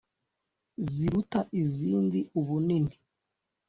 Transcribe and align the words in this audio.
ziruta 0.91 1.39
izindi 1.61 2.19
ubunini. 2.39 2.95